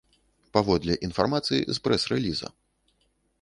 [0.55, 2.47] Паводле інфармацыі з прэс-рэліза.